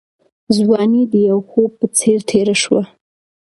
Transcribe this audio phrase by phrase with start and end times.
[0.55, 2.83] ځواني د یو خوب په څېر تېره شوه.